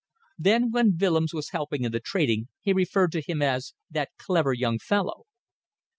[0.39, 4.51] Then when Willems was helping in the trading he referred to him as "that clever
[4.51, 5.27] young fellow."